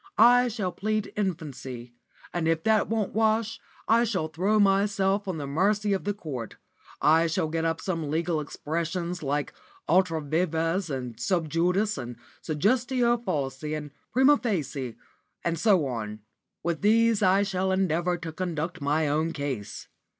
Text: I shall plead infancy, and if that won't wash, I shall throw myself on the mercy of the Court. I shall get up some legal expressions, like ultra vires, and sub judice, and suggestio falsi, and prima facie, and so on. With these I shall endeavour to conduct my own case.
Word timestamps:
I 0.17 0.47
shall 0.47 0.71
plead 0.71 1.13
infancy, 1.15 1.93
and 2.33 2.47
if 2.47 2.63
that 2.63 2.89
won't 2.89 3.13
wash, 3.13 3.59
I 3.87 4.03
shall 4.03 4.29
throw 4.29 4.59
myself 4.59 5.27
on 5.27 5.37
the 5.37 5.45
mercy 5.45 5.93
of 5.93 6.05
the 6.05 6.13
Court. 6.15 6.55
I 6.99 7.27
shall 7.27 7.47
get 7.49 7.65
up 7.65 7.79
some 7.79 8.09
legal 8.09 8.41
expressions, 8.41 9.21
like 9.21 9.53
ultra 9.87 10.19
vires, 10.19 10.89
and 10.89 11.19
sub 11.19 11.49
judice, 11.49 11.99
and 11.99 12.15
suggestio 12.41 13.23
falsi, 13.23 13.77
and 13.77 13.91
prima 14.11 14.37
facie, 14.37 14.95
and 15.45 15.59
so 15.59 15.85
on. 15.85 16.21
With 16.63 16.81
these 16.81 17.21
I 17.21 17.43
shall 17.43 17.71
endeavour 17.71 18.17
to 18.17 18.31
conduct 18.31 18.81
my 18.81 19.07
own 19.07 19.33
case. 19.33 19.87